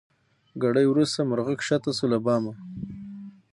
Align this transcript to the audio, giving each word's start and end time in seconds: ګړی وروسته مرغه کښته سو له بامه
ګړی 0.63 0.85
وروسته 0.87 1.19
مرغه 1.29 1.53
کښته 1.59 1.91
سو 1.97 2.05
له 2.13 2.17
بامه 2.25 2.53